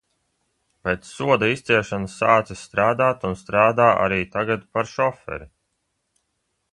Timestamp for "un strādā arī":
3.31-4.21